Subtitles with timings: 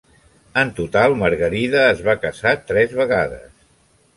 [0.61, 3.49] En total, Margarida es va casar tres vegades.